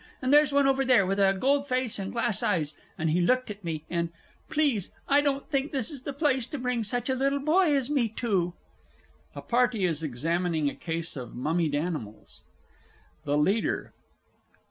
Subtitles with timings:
[0.19, 3.51] And there's one over there with a gold face and glass eyes, and he looked
[3.51, 4.09] at me, and
[4.49, 7.87] please, I don't think this is the place to bring such a little boy as
[7.87, 8.55] me to!
[9.35, 12.41] A Party is examining a Case of Mummied Animals.
[13.25, 13.93] THE LEADER.